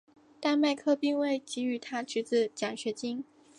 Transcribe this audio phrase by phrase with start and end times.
[0.39, 3.23] 但麦克并未给予他侄子奖学金。